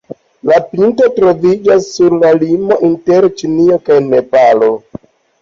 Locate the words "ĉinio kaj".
3.43-4.01